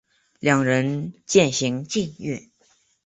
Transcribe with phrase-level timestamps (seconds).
[0.39, 2.49] 两人渐行渐远